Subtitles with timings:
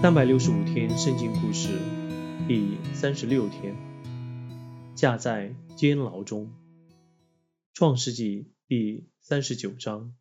[0.00, 1.76] 三百六十五天圣经故事
[2.46, 3.74] 第三十六天，
[4.94, 6.52] 架在监牢中。
[7.74, 10.14] 创世纪第三十九章。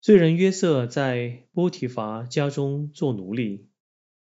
[0.00, 3.66] 虽然约瑟在波提乏家中做奴隶，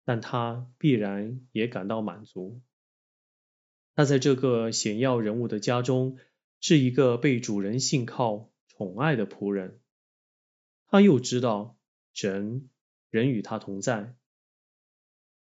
[0.05, 2.63] 但他必然也感到满足。
[3.97, 6.19] 他在这个显要人物的家中，
[6.61, 9.81] 是一个被主人信靠、宠爱的仆人。
[10.87, 11.77] 他又知道
[12.13, 12.69] 神。
[13.15, 14.17] 人与他同在，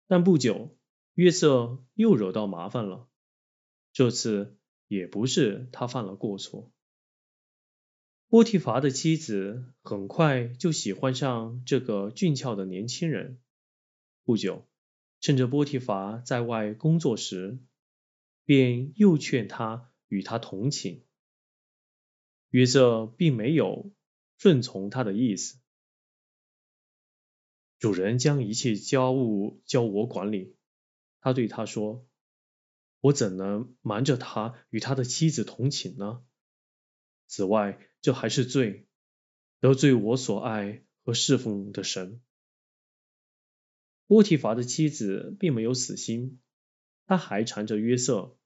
[0.06, 0.78] 但不久，
[1.12, 3.06] 约瑟又惹到麻烦了。
[3.92, 4.56] 这次
[4.88, 6.72] 也不是他犯了过错。
[8.28, 13.38] 波提乏的妻子很快就喜欢上这个俊俏的年轻人。
[14.24, 14.66] 不久，
[15.20, 17.58] 趁着波提乏在外工作时，
[18.46, 21.04] 便又劝他与他同寝。
[22.48, 23.92] 约瑟并没有
[24.38, 25.58] 顺从他的意思。
[27.80, 30.54] 主人将一切家务交我管理，
[31.22, 32.06] 他对他说
[33.00, 36.22] ：“我怎能瞒着他与他的妻子同寝呢？
[37.26, 38.86] 此外，这还是罪，
[39.60, 42.20] 得罪我所爱和侍奉的神。”
[44.06, 46.38] 波提乏的妻子并没有死心，
[47.06, 48.36] 他还缠着约瑟，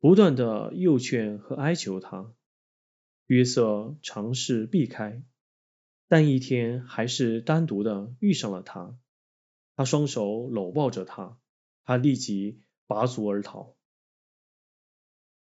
[0.00, 2.34] 不断的诱劝和哀求他。
[3.24, 5.22] 约瑟尝试避开。
[6.10, 8.98] 但一天还是单独的遇上了他，
[9.76, 11.38] 他双手搂抱着他，
[11.84, 13.76] 他立即拔足而逃。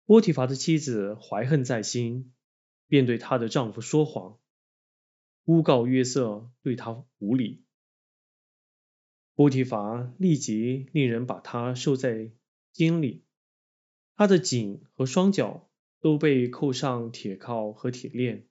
[0.05, 2.33] 波提乏的妻子怀恨在心，
[2.86, 4.38] 便对她的丈夫说谎，
[5.46, 7.64] 诬告约瑟对她无礼。
[9.34, 12.30] 波提乏立即令人把他收在
[12.70, 13.24] 监里，
[14.14, 15.68] 他的颈和双脚
[16.00, 18.46] 都被扣上铁铐和铁链。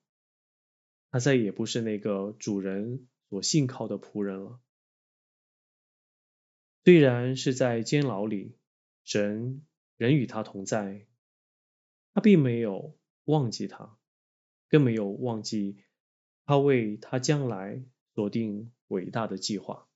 [1.12, 4.62] 他再也不是那个主人所信靠的仆人了。
[6.84, 8.58] 虽然是在监牢里，
[9.04, 9.66] 神
[9.98, 11.06] 仍与他同在，
[12.14, 14.00] 他并没有忘记他，
[14.70, 15.84] 更没有忘记
[16.46, 17.84] 他为他将来
[18.16, 19.91] 所定伟大的计划。